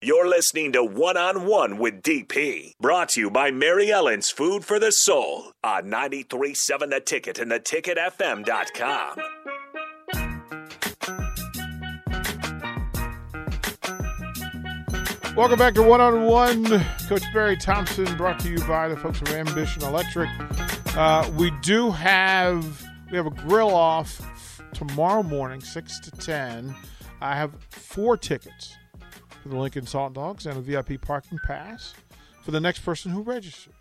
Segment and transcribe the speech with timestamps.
[0.00, 4.64] You're listening to One on One with DP, brought to you by Mary Ellen's Food
[4.64, 9.16] for the Soul on 93.7 The Ticket and theticketfm.com.
[15.34, 16.64] Welcome back to One on One.
[17.08, 20.30] Coach Barry Thompson brought to you by the folks of Ambition Electric.
[20.96, 26.72] Uh, we do have we have a grill off tomorrow morning, six to ten.
[27.20, 28.76] I have four tickets
[29.48, 31.94] the Lincoln Salt Dogs and a VIP parking pass
[32.42, 33.74] for the next person who registers.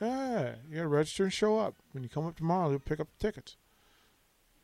[0.00, 1.74] Yeah, you got to register and show up.
[1.92, 3.56] When you come up tomorrow, they'll pick up the tickets.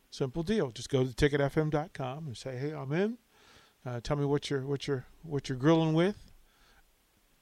[0.09, 0.71] Simple deal.
[0.71, 3.17] Just go to ticketfm.com and say, "Hey, I'm in."
[3.85, 6.31] Uh, tell me what you're what you're what you're grilling with.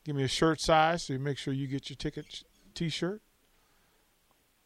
[0.04, 2.44] Give me a shirt size so you make sure you get your ticket
[2.74, 3.22] t-shirt.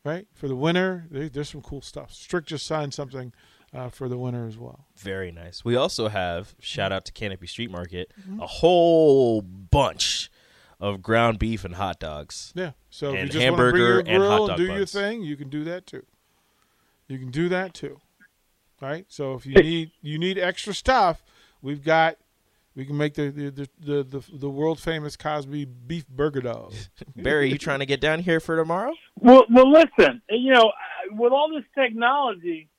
[0.03, 2.13] Right for the winner, there, there's some cool stuff.
[2.13, 3.33] Strick just signed something
[3.73, 4.85] uh, for the winner as well.
[4.97, 5.63] Very nice.
[5.65, 8.41] We also have shout out to Canopy Street Market, mm-hmm.
[8.41, 10.31] a whole bunch
[10.79, 12.53] of ground beef and hot dogs.
[12.55, 12.71] Yeah.
[12.89, 14.57] So and if you just hamburger want to bring your grill and hot and dog
[14.57, 14.77] do buns.
[14.77, 16.05] your thing, you can do that too.
[17.07, 17.99] You can do that too.
[18.81, 19.05] Right?
[19.07, 21.23] So if you need you need extra stuff,
[21.61, 22.17] we've got
[22.75, 26.73] we can make the the the the, the, the world famous Cosby beef burger dog.
[27.15, 28.93] Barry, you trying to get down here for tomorrow?
[29.19, 30.21] Well, well, listen.
[30.29, 30.71] You know,
[31.11, 32.69] with all this technology,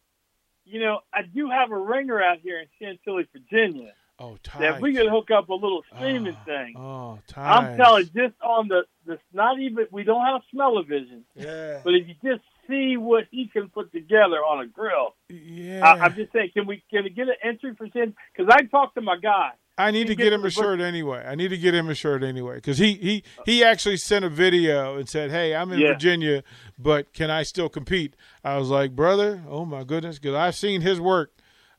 [0.69, 3.93] you know, I do have a ringer out here in Chantilly, Virginia.
[4.21, 4.75] Oh, That tight.
[4.77, 7.49] if we could hook up a little streaming Ah, thing, Oh, tight.
[7.57, 11.81] I'm telling you, just on the the not even we don't have smell-o-vision, Yeah.
[11.85, 15.87] but if you just see what he can put together on a grill, Yeah.
[15.87, 18.15] I, I'm just saying, can we can we get an entry for Chin?
[18.37, 19.53] Because I talked to my guy.
[19.79, 21.25] I need to get him a shirt anyway.
[21.27, 24.29] I need to get him a shirt anyway because he he he actually sent a
[24.29, 25.89] video and said, "Hey, I'm in Yeah.
[25.93, 26.43] Virginia,
[26.79, 30.81] but can I still compete?" I was like, "Brother, oh my goodness, because I've seen
[30.81, 31.33] his work."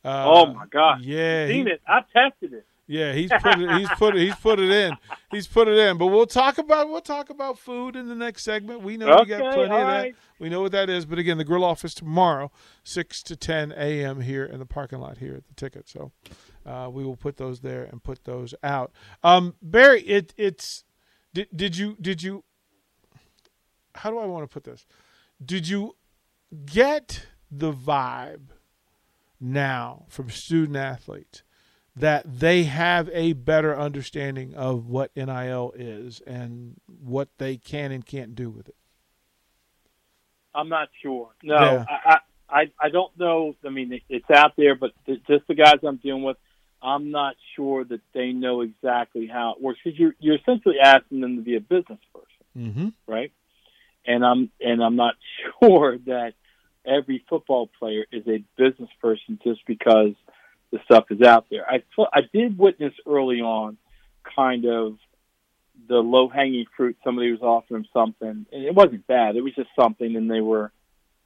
[0.06, 1.02] Uh, oh my God!
[1.02, 1.82] Yeah, seen he- it.
[1.88, 2.66] I tested it.
[2.92, 3.70] Yeah, he's put it.
[3.78, 4.22] He's put it.
[4.22, 4.98] He's put it in.
[5.30, 6.00] He's put it in.
[6.00, 8.82] But we'll talk about we'll talk about food in the next segment.
[8.82, 9.84] We know we got plenty of that.
[9.84, 10.16] right.
[10.40, 11.06] We know what that is.
[11.06, 12.52] But again, the grill office tomorrow,
[12.84, 14.22] six to ten a.m.
[14.22, 15.88] here in the parking lot here at the ticket.
[15.88, 16.12] So
[16.66, 18.92] uh, we will put those there and put those out.
[19.24, 20.84] Um, Barry, it it's
[21.34, 22.44] did, did you did you
[23.96, 24.86] how do I want to put this?
[25.44, 25.96] Did you
[26.66, 28.50] get the vibe
[29.40, 31.44] now from student athletes
[31.96, 38.06] that they have a better understanding of what NIL is and what they can and
[38.06, 38.76] can't do with it?
[40.54, 41.30] I'm not sure.
[41.44, 41.86] No, Yeah.
[41.90, 42.18] I, I
[42.52, 43.56] I I don't know.
[43.66, 46.38] I mean, it's out there, but just the guys I'm dealing with,
[46.82, 49.80] I'm not sure that they know exactly how it works.
[49.84, 52.26] Because you're you're essentially asking them to be a business person,
[52.58, 52.88] Mm-hmm.
[53.08, 53.32] right?
[54.06, 55.16] And I'm and I'm not
[55.62, 56.34] sure that
[56.86, 60.14] every football player is a business person just because
[60.72, 61.66] the stuff is out there.
[61.70, 63.78] I I did witness early on,
[64.36, 64.98] kind of
[65.88, 66.98] the low hanging fruit.
[67.04, 69.36] Somebody was offering them something, and it wasn't bad.
[69.36, 70.72] It was just something, and they were,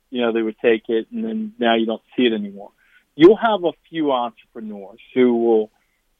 [0.09, 2.71] you know, they would take it, and then now you don't see it anymore.
[3.15, 5.71] You'll have a few entrepreneurs who will,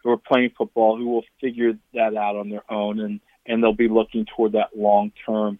[0.03, 3.73] who are playing football, who will figure that out on their own, and and they'll
[3.73, 5.59] be looking toward that long term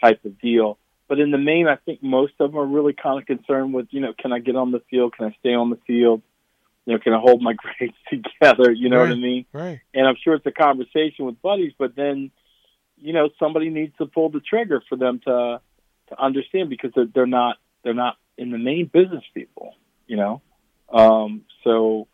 [0.00, 0.78] type of deal.
[1.08, 3.88] But in the main, I think most of them are really kind of concerned with,
[3.90, 5.14] you know, can I get on the field?
[5.16, 6.22] Can I stay on the field?
[6.86, 8.72] You know, can I hold my grades together?
[8.72, 9.46] You know what I mean?
[9.52, 9.80] Right.
[9.92, 12.30] and I'm sure it's a conversation with buddies, but then,
[13.00, 15.60] you know, somebody needs to pull the trigger for them to
[16.08, 19.74] to understand because they're, they're not they're not in the main business people,
[20.06, 20.42] you know.
[20.92, 22.08] Um, so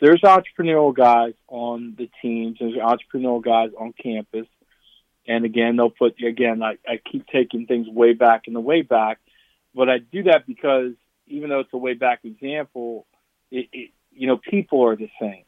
[0.00, 4.46] there's entrepreneurial guys on the teams, there's entrepreneurial guys on campus,
[5.26, 6.62] and again, they'll put again.
[6.62, 9.18] I, I keep taking things way back in the way back,
[9.74, 10.92] but I do that because
[11.28, 13.06] even though it's a way back example,
[13.50, 15.44] it, it you know people are the same.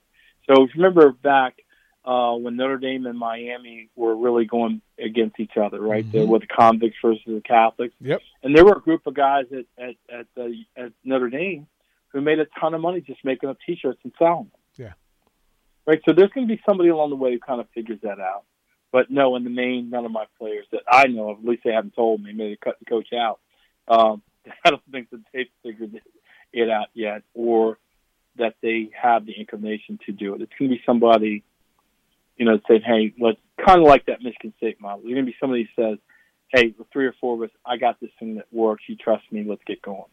[0.49, 1.57] So if you remember back
[2.05, 6.05] uh, when Notre Dame and Miami were really going against each other, right?
[6.05, 6.29] Mhm.
[6.29, 7.95] with the convicts versus the Catholics.
[8.01, 8.21] Yep.
[8.43, 11.67] And there were a group of guys at at at, the, at Notre Dame
[12.15, 14.51] who made a ton of money just making up T-shirts and selling them.
[14.77, 14.93] Yeah.
[15.85, 16.01] Right.
[16.07, 18.45] So there's going to be somebody along the way who kind of figures that out.
[18.93, 21.63] But no, in the main, none of my players that I know of, at least
[21.65, 23.41] they haven't told me, maybe they cut the coach out.
[23.89, 24.23] Um,
[24.65, 26.01] I don't think that they've figured
[26.53, 27.79] it out yet, or
[28.37, 30.43] that they have the inclination to do it.
[30.43, 31.43] It's going to be somebody,
[32.37, 35.31] you know, saying, "Hey, let's kind of like that Michigan State model." It's going to
[35.31, 35.99] be somebody who says,
[36.49, 38.85] "Hey, the three or four of us, I got this thing that works.
[38.89, 39.45] You trust me.
[39.47, 40.05] Let's get going."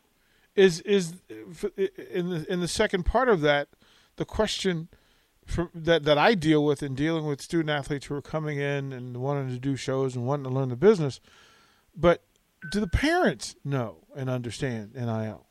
[0.56, 3.70] Is is in the in the second part of that
[4.18, 4.90] the question
[5.46, 8.92] from, that that I deal with in dealing with student athletes who are coming in
[8.94, 11.20] and wanting to do shows and wanting to learn the business,
[11.96, 12.24] but
[12.72, 15.48] do the parents know and understand NIL?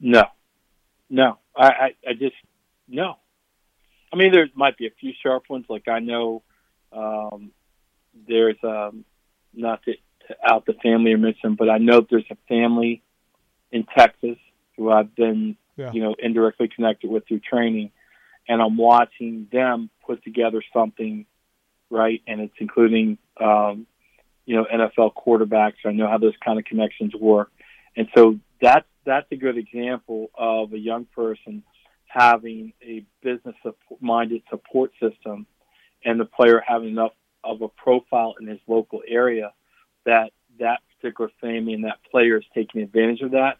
[0.00, 0.24] No,
[1.08, 2.34] no, I, I, I just
[2.88, 3.14] no.
[4.12, 5.66] I mean, there might be a few sharp ones.
[5.68, 6.42] Like I know
[6.92, 7.52] um,
[8.26, 9.04] there's um,
[9.52, 13.03] not to, to out the family or mention, but I know there's a family
[13.74, 14.38] in Texas
[14.76, 15.92] who I've been, Yeah.
[15.92, 17.90] you know, indirectly connected with through training,
[18.48, 21.26] and I'm watching them put together something,
[21.90, 22.22] right?
[22.26, 23.86] And it's including, um,
[24.46, 25.84] you know, NFL quarterbacks.
[25.84, 27.50] I know how those kind of connections work,
[27.96, 31.62] and so that's that's a good example of a young person
[32.06, 33.56] having a business
[34.00, 35.46] minded support system,
[36.04, 37.12] and the player having enough
[37.42, 39.52] of a profile in his local area
[40.04, 43.58] that that particular family and that player is taking advantage of that,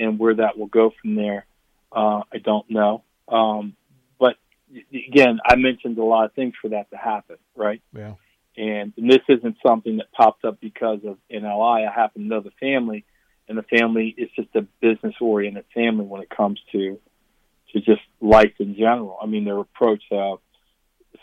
[0.00, 1.46] and where that will go from there,
[1.92, 3.04] uh, I don't know.
[3.28, 3.76] Um,
[4.18, 4.36] but
[4.92, 7.82] again, I mentioned a lot of things for that to happen, right?
[7.92, 8.14] Yeah.
[8.56, 11.88] And, and this isn't something that popped up because of NLI.
[11.88, 13.04] I happen to know the family,
[13.48, 16.98] and the family is just a business oriented family when it comes to
[17.72, 19.16] to just life in general.
[19.22, 20.02] I mean, their approach.
[20.10, 20.36] Uh,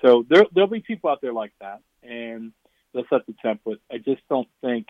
[0.02, 2.54] so there there'll be people out there like that, and
[2.94, 3.80] that's set the template.
[3.92, 4.88] I just don't think,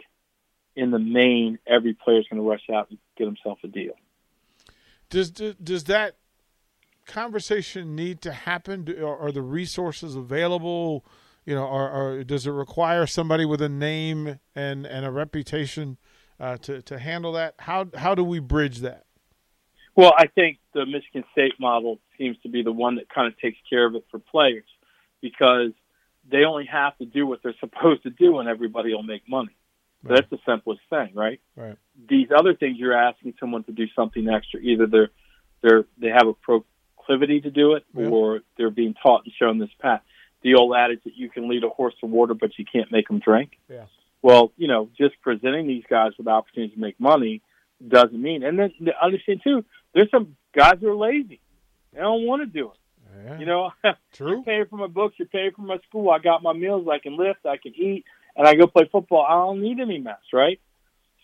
[0.78, 3.94] in the main, every player is going to rush out and get himself a deal.
[5.10, 6.18] Does does, that
[7.06, 8.88] conversation need to happen?
[9.02, 11.04] Are, are the resources available?
[11.46, 15.98] You know, or, or does it require somebody with a name and, and a reputation
[16.40, 17.56] uh, to to handle that?
[17.60, 19.06] How how do we bridge that?
[19.96, 23.40] Well, I think the Michigan State model seems to be the one that kind of
[23.40, 24.66] takes care of it for players
[25.22, 25.72] because
[26.30, 29.56] they only have to do what they're supposed to do and everybody will make money.
[30.04, 30.16] Right.
[30.16, 31.40] that's the simplest thing, right?
[31.56, 31.76] Right.
[32.10, 34.60] These other things you're asking someone to do something extra.
[34.62, 35.10] Either they're
[35.62, 38.08] they're they have a proclivity to do it Yeah.
[38.10, 40.02] or they're being taught and shown this path.
[40.44, 43.08] The old adage that you can lead a horse to water but you can't make
[43.08, 43.58] them drink.
[43.70, 43.86] Yeah.
[44.22, 47.42] Well, you know, just presenting these guys with opportunities to make money
[47.88, 48.44] doesn't mean.
[48.44, 49.64] And then the understand too,
[49.94, 51.40] there's some guys who are lazy.
[51.94, 52.78] They don't want to do it.
[53.26, 53.40] Yeah.
[53.40, 53.72] You know,
[54.14, 54.30] True.
[54.30, 56.10] you're paying for my books, you're paying for my school.
[56.10, 58.06] I got my meals, I can lift, I can eat,
[58.38, 59.26] and I go play football.
[59.28, 60.60] I don't need any mess, right?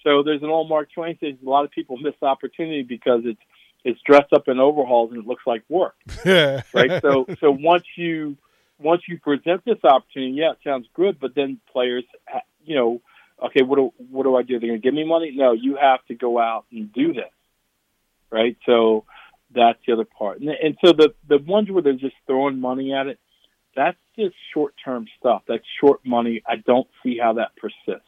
[0.04, 3.22] So there's an old Mark Twain says a lot of people miss the opportunity because
[3.24, 3.40] it's
[3.86, 5.96] it's dressed up in overalls and it looks like work,
[6.26, 6.62] Yeah.
[6.74, 7.02] right?
[7.02, 8.36] so so once you
[8.80, 12.04] once you present this opportunity, yeah, it sounds good, but then players,
[12.66, 13.02] you know,
[13.46, 14.60] okay, what do what do I do?
[14.60, 15.32] They're going to give me money?
[15.36, 17.32] No, you have to go out and do this,
[18.30, 18.58] right?
[18.66, 19.06] So
[19.56, 20.40] that's the other part.
[20.42, 23.20] And, and so the the ones where they're just throwing money at it,
[23.76, 25.44] that's just short term stuff.
[25.48, 26.42] That's short money.
[26.48, 28.08] I don't see how that persists.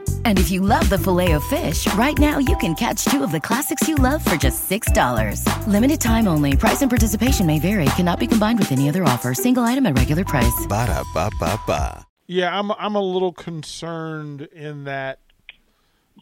[0.25, 3.31] And if you love the filet of fish, right now you can catch two of
[3.31, 5.45] the classics you love for just $6.
[5.67, 6.57] Limited time only.
[6.57, 7.85] Price and participation may vary.
[7.97, 9.35] Cannot be combined with any other offer.
[9.35, 10.65] Single item at regular price.
[10.67, 12.07] Ba-da-ba-ba-ba.
[12.27, 15.19] Yeah, I'm I'm a little concerned in that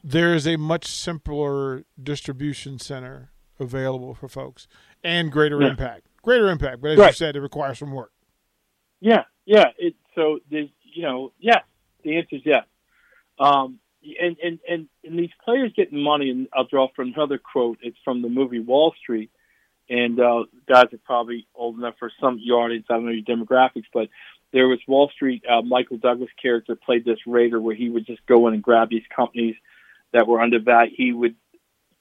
[0.04, 3.30] there is a much simpler distribution center
[3.60, 4.68] available for folks
[5.04, 5.70] and greater Yeah.
[5.70, 6.08] impact.
[6.24, 8.12] Greater impact, but as you said, it requires some work.
[9.02, 9.66] Yeah, yeah.
[9.78, 11.64] It, so there's, you know, yes.
[12.04, 12.66] The answer is yes.
[13.40, 13.79] Um,
[14.30, 17.80] and, and and and these players getting money, and I'll draw from another quote.
[17.82, 19.32] It's from the movie Wall Street,
[19.90, 22.86] and uh, guys are probably old enough for some of your audience.
[22.90, 24.10] I don't know your demographics, but
[24.54, 25.44] there was Wall Street.
[25.50, 28.90] Uh, Michael Douglas character played this raider where he would just go in and grab
[28.90, 29.56] these companies
[30.14, 30.94] that were undervalued.
[30.96, 31.36] He would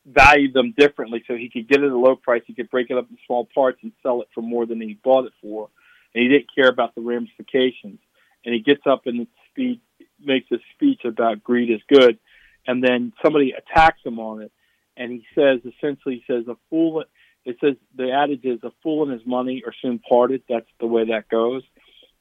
[0.06, 2.42] value them differently so he could get it at a low price.
[2.46, 4.94] He could break it up in small parts and sell it for more than he
[4.94, 5.68] bought it for.
[6.14, 7.98] And he didn't care about the ramifications.
[8.44, 9.80] And he gets up and speed,
[10.20, 12.18] makes a speech about greed is good.
[12.66, 14.52] And then somebody attacks him on it.
[14.96, 17.04] And he says, essentially, he says, a fool,
[17.44, 20.42] it says, the adage is a fool and his money are soon parted.
[20.48, 21.62] That's the way that goes.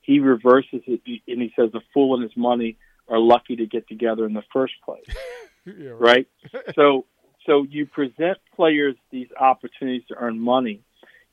[0.01, 2.77] He reverses it and he says, a fool and his money
[3.09, 5.05] are lucky to get together in the first place.
[5.65, 6.27] yeah, right.
[6.53, 6.63] right?
[6.75, 7.05] so
[7.45, 10.81] so you present players these opportunities to earn money.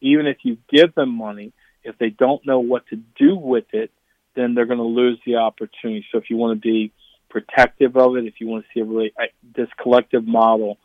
[0.00, 1.52] Even if you give them money,
[1.83, 3.90] if they don't know what to do with it,
[4.35, 6.05] then they're going to lose the opportunity.
[6.11, 6.93] So if you want to be
[7.29, 9.12] protective of it, if you want to see a really
[9.57, 10.79] this collective model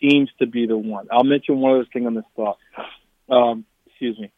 [0.00, 1.08] seems to be the one.
[1.10, 2.58] I'll mention one other thing on this thought.
[3.28, 4.32] Um, excuse me.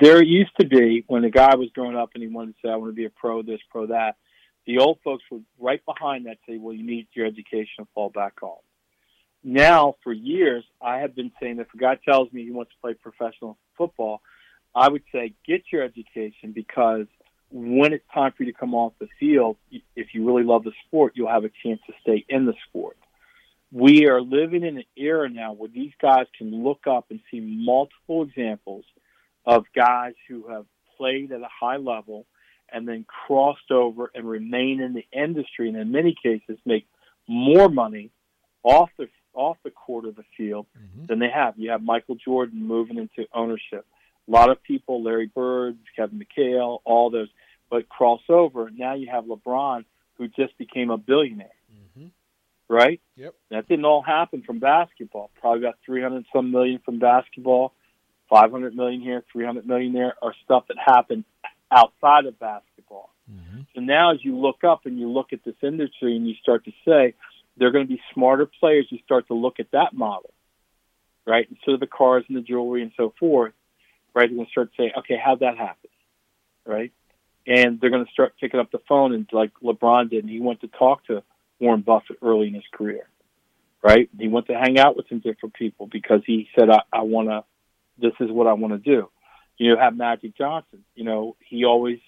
[0.00, 2.70] There used to be when a guy was growing up and he wanted to say,
[2.70, 4.16] "I want to be a pro this, pro that."
[4.64, 8.10] The old folks would right behind that say, "Well, you need your education to fall
[8.10, 8.58] back on."
[9.46, 12.80] now for years I have been saying if a guy tells me he wants to
[12.82, 14.20] play professional football,
[14.74, 17.06] I would say get your education because
[17.50, 19.56] when it's time for you to come off the field,
[19.94, 22.96] if you really love the sport, you'll have a chance to stay in the sport.
[23.72, 27.40] We are living in an era now where these guys can look up and see
[27.40, 28.84] multiple examples
[29.44, 32.26] of guys who have played at a high level
[32.72, 36.86] and then crossed over and remain in the industry and in many cases make
[37.28, 38.10] more money
[38.62, 41.06] off the off the court of the field mm-hmm.
[41.06, 41.54] than they have.
[41.58, 43.86] You have Michael Jordan moving into ownership.
[44.28, 47.28] A lot of people, Larry Bird, Kevin McHale, all those,
[47.70, 48.70] but cross over.
[48.70, 49.84] Now you have LeBron,
[50.18, 51.48] who just became a billionaire.
[51.72, 52.06] Mm-hmm.
[52.68, 53.00] Right?
[53.16, 53.34] Yep.
[53.50, 55.30] That didn't all happen from basketball.
[55.40, 57.72] Probably got 300 some million from basketball,
[58.28, 61.24] 500 million here, 300 million there, are stuff that happened
[61.70, 63.10] outside of basketball.
[63.30, 63.60] Mm-hmm.
[63.74, 66.64] So now as you look up and you look at this industry and you start
[66.64, 67.14] to say,
[67.56, 68.86] they're going to be smarter players.
[68.90, 70.32] You start to look at that model,
[71.26, 71.46] right?
[71.50, 73.52] Instead of the cars and the jewelry and so forth,
[74.16, 74.28] right?
[74.28, 75.90] They're going to start saying, okay, how'd that happen,
[76.64, 76.90] right?
[77.46, 80.40] And they're going to start picking up the phone and like LeBron did, and he
[80.40, 81.22] went to talk to
[81.60, 83.06] Warren Buffett early in his career,
[83.82, 84.08] right?
[84.18, 87.28] He went to hang out with some different people because he said, I, I want
[87.28, 87.44] to,
[87.98, 89.10] this is what I want to do.
[89.58, 91.98] You have Magic Johnson, you know, he always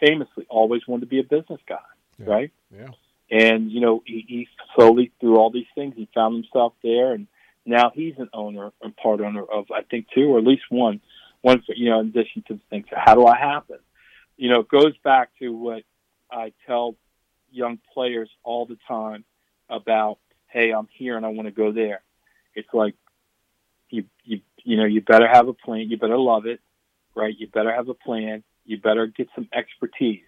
[0.00, 1.76] famously always wanted to be a business guy,
[2.18, 2.26] yeah.
[2.26, 2.52] right?
[2.70, 2.88] Yeah.
[3.30, 7.26] And you know, he, he slowly through all these things, he found himself there, and
[7.66, 11.00] now he's an owner and part owner of I think two or at least one,
[11.42, 12.86] one you know, in addition to the things.
[12.90, 13.78] How do I happen?
[14.36, 15.82] You know, it goes back to what
[16.30, 16.96] I tell
[17.50, 19.24] young players all the time
[19.68, 20.18] about,
[20.48, 22.02] hey, I'm here and I want to go there.
[22.54, 22.94] It's like
[23.90, 26.60] you you you know, you better have a plan, you better love it,
[27.14, 27.34] right?
[27.36, 30.22] You better have a plan, you better get some expertise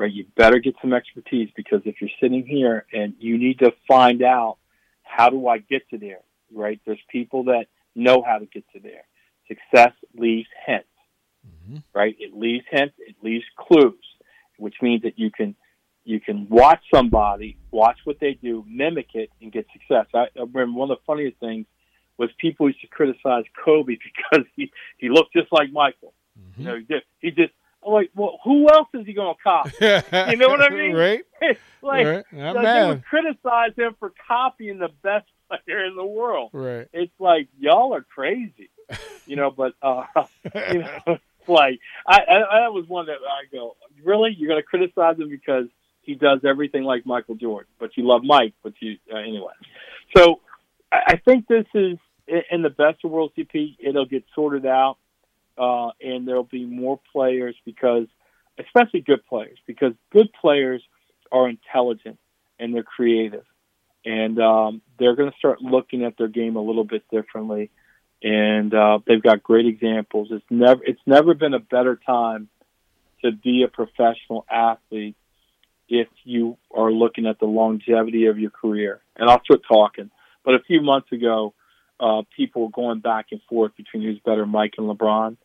[0.00, 0.10] right?
[0.10, 4.22] You better get some expertise because if you're sitting here and you need to find
[4.22, 4.56] out
[5.02, 6.80] how do I get to there, right?
[6.86, 9.04] There's people that know how to get to there.
[9.50, 10.86] Success leaves hints,
[11.46, 11.78] mm-hmm.
[11.92, 12.14] right?
[12.18, 13.94] It leaves hints, it leaves clues,
[14.58, 15.56] which means that you can
[16.04, 20.06] you can watch somebody, watch what they do, mimic it, and get success.
[20.14, 21.66] I, I remember one of the funniest things
[22.16, 23.96] was people used to criticize Kobe
[24.32, 26.14] because he he looked just like Michael.
[26.38, 26.60] Mm-hmm.
[26.60, 27.02] You know, he did.
[27.18, 27.52] He just
[27.86, 29.72] like, well, who else is he going to copy?
[29.80, 30.92] you know what I mean?
[30.94, 31.22] right.
[31.82, 32.24] like, right.
[32.32, 36.50] Not so they would criticize him for copying the best player in the world.
[36.52, 36.88] Right.
[36.92, 38.70] It's like y'all are crazy,
[39.26, 39.50] you know.
[39.50, 40.04] But uh,
[40.72, 44.34] you know, like I, I, that was one that I go, really?
[44.36, 45.66] You're going to criticize him because
[46.02, 49.52] he does everything like Michael Jordan, but you love Mike, but you uh, anyway.
[50.16, 50.40] So
[50.90, 51.98] I, I think this is
[52.50, 53.76] in the best of world DP.
[53.78, 54.96] It'll get sorted out
[55.58, 58.06] uh, and there'll be more players because,
[58.58, 60.82] especially good players, because good players
[61.30, 62.18] are intelligent
[62.58, 63.44] and they're creative,
[64.04, 67.70] and um, they're going to start looking at their game a little bit differently.
[68.22, 70.28] And uh, they've got great examples.
[70.30, 72.48] It's never it's never been a better time
[73.24, 75.16] to be a professional athlete
[75.88, 79.00] if you are looking at the longevity of your career.
[79.16, 80.10] And I'll start talking.
[80.44, 81.52] But a few months ago,
[81.98, 85.36] uh, people were going back and forth between who's better, Mike and LeBron.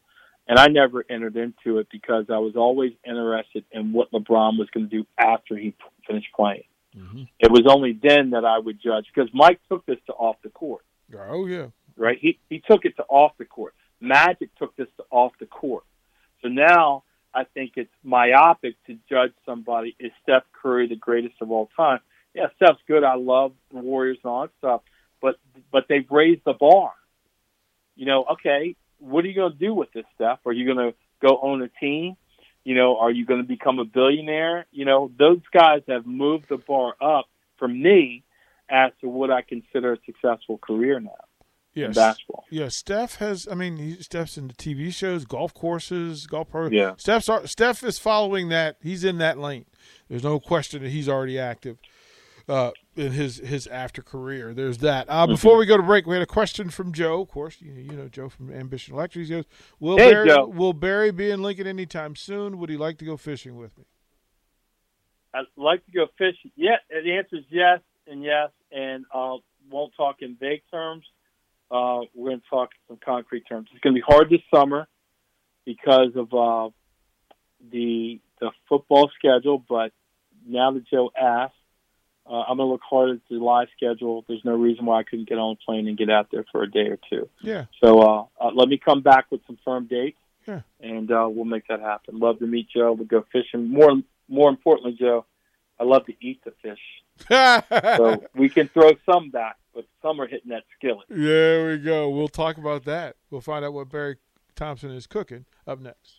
[0.48, 4.70] And I never entered into it because I was always interested in what LeBron was
[4.72, 5.74] going to do after he
[6.08, 6.64] finished playing.
[6.96, 7.24] Mm-hmm.
[7.40, 10.50] It was only then that I would judge because Mike took this to off the
[10.50, 10.84] court.
[11.18, 11.68] Oh yeah,
[11.98, 12.18] right.
[12.20, 13.74] He he took it to off the court.
[14.00, 15.84] Magic took this to off the court.
[16.42, 17.04] So now
[17.36, 22.00] I think it's myopic to judge somebody is Steph Curry the greatest of all time
[22.36, 23.04] yeah, Steph's good.
[23.04, 24.82] I love the Warriors and all that stuff,
[25.22, 25.38] but
[25.72, 26.92] but they've raised the bar.
[27.96, 30.40] You know, okay, what are you going to do with this stuff?
[30.46, 32.18] Are you going to go own a team?
[32.66, 34.66] You know, are you going to become a billionaire?
[34.72, 37.26] You know, those guys have moved the bar up
[37.58, 38.24] for me
[38.70, 41.25] as to what I consider a successful career now
[41.76, 41.96] yes.
[41.96, 42.46] basketball.
[42.50, 43.48] Yeah, Steph has.
[43.50, 46.70] I mean, he, Steph's in the TV shows, golf courses, golf pro.
[46.70, 46.94] Yeah.
[46.98, 48.78] Steph's Steph is following that.
[48.82, 49.66] He's in that lane.
[50.10, 51.78] There's no question that he's already active
[52.48, 54.54] uh, in his his after career.
[54.54, 55.10] There's that.
[55.10, 55.34] Uh, Mm-hmm.
[55.34, 57.22] Before we go to break, we had a question from Joe.
[57.22, 59.26] Of course, you, you know Joe from Ambition Electric.
[59.26, 59.46] He goes,
[59.80, 60.46] "Will Hey, Barry Joe.
[60.46, 62.58] will Barry be in Lincoln anytime soon?
[62.60, 63.86] Would he like to go fishing with me?"
[65.34, 66.52] I'd like to go fishing.
[66.56, 69.36] Yeah, the answer is yes and yes, and uh,
[69.70, 71.06] won't talk in vague terms.
[71.76, 73.68] Uh, we're going to talk in some concrete terms.
[73.72, 74.88] It's going to be hard this summer
[75.66, 76.70] because of uh,
[77.72, 79.64] the the football schedule.
[79.68, 79.92] But
[80.48, 81.54] now that Joe asked,
[82.30, 84.24] uh, I'm going to look hard at the July schedule.
[84.28, 86.64] There's no reason why I couldn't get on a plane and get out there for
[86.64, 87.30] a day or two.
[87.42, 87.66] Yeah.
[87.84, 90.18] So uh, uh, let me come back with some firm dates,
[90.48, 90.62] Yeah.
[90.80, 92.20] and uh, we'll make that happen.
[92.20, 92.94] Love to meet Joe.
[92.94, 93.70] We'll go fishing.
[93.70, 93.92] More
[94.28, 95.26] more importantly, Joe,
[95.80, 96.80] I love to eat the fish.
[97.98, 101.06] So we can throw some back, but some are hitting that skillet.
[101.10, 102.10] There we go.
[102.10, 103.18] We'll talk about that.
[103.30, 104.16] We'll find out what Barry
[104.56, 106.16] Thompson is cooking up next.